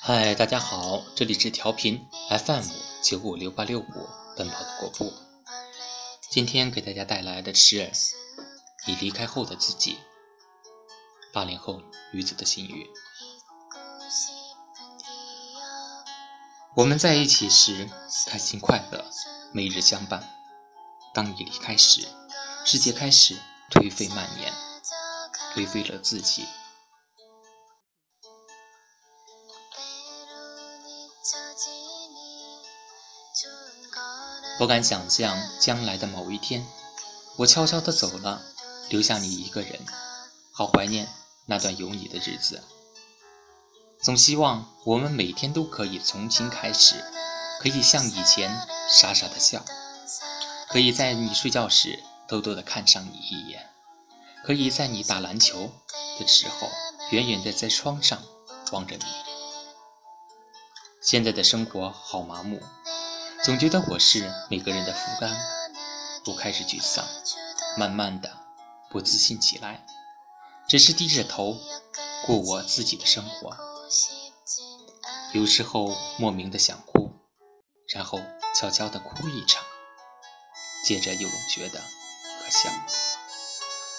[0.00, 2.64] 嗨，大家好，这里是调频 FM
[3.02, 5.12] 九五六八六五，奔跑的国步。
[6.28, 7.92] 今天给大家带来的是
[8.88, 9.98] 你离开后的自己，
[11.32, 11.80] 八零后
[12.12, 12.90] 女子的心语。
[16.74, 17.88] 我们在一起时
[18.26, 19.04] 开心快乐，
[19.52, 20.18] 每日相伴；
[21.14, 22.08] 当你离开时，
[22.64, 23.36] 世界开始
[23.70, 24.52] 颓废蔓延，
[25.54, 26.44] 颓废了自己。
[34.56, 36.64] 不敢想象将来的某一天，
[37.36, 38.40] 我悄悄地走了，
[38.88, 39.80] 留下你一个人，
[40.52, 41.08] 好怀念
[41.46, 42.62] 那段有你的日子。
[44.00, 47.04] 总希望我们每天都可以重新开始，
[47.60, 49.64] 可以像以前傻傻的笑，
[50.68, 53.70] 可以在你睡觉时偷偷的看上你一眼，
[54.44, 55.72] 可以在你打篮球
[56.20, 56.68] 的时候
[57.10, 58.22] 远远的在窗上
[58.70, 59.04] 望着你。
[61.02, 62.60] 现在的生活好麻木。
[63.44, 65.36] 总觉得我是每个人的负担，
[66.24, 67.04] 我开始沮丧，
[67.76, 68.38] 慢慢的
[68.88, 69.84] 不自信起来，
[70.66, 71.60] 只是低着头
[72.24, 73.54] 过我自己的生活。
[75.34, 77.12] 有时候莫名的想哭，
[77.92, 78.18] 然后
[78.54, 79.62] 悄悄的哭一场，
[80.82, 81.82] 接着又觉得
[82.40, 82.70] 可笑。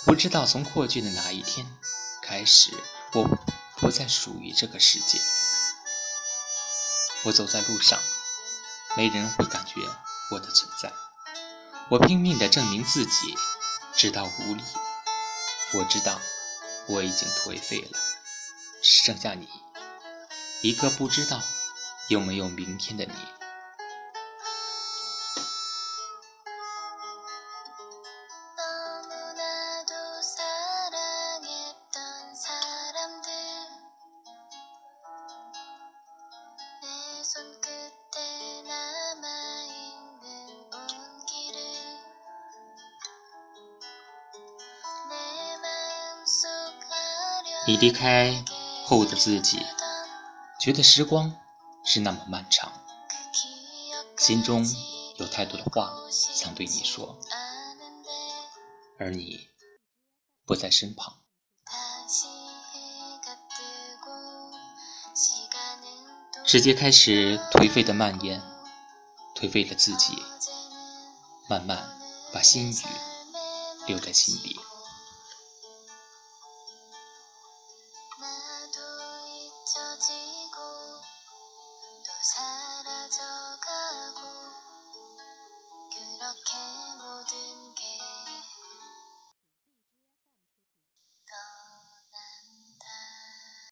[0.05, 1.67] 不知道从过去的哪一天
[2.23, 2.71] 开始，
[3.13, 3.29] 我
[3.77, 5.19] 不再属于这个世界。
[7.25, 7.99] 我走在路上。
[8.97, 9.81] 没人会感觉
[10.31, 10.91] 我的存在，
[11.89, 13.35] 我拼命地证明自己，
[13.93, 14.63] 直到无力。
[15.73, 16.19] 我知道
[16.87, 17.99] 我已经颓废了，
[18.81, 19.49] 只剩下你，
[20.61, 21.41] 一个不知道
[22.07, 23.13] 有没有明天的你。
[47.67, 48.45] 你离开
[48.85, 49.65] 后的自己，
[50.61, 51.35] 觉得时光
[51.83, 52.71] 是那么漫长，
[54.17, 54.63] 心中
[55.17, 57.19] 有太多的话想对你说，
[58.99, 59.49] 而你
[60.45, 61.21] 不在身旁。
[66.45, 68.43] 时间开始颓废的蔓延，
[69.35, 70.21] 颓废了自己，
[71.49, 71.97] 慢慢
[72.31, 72.85] 把心语
[73.87, 74.55] 留在心底。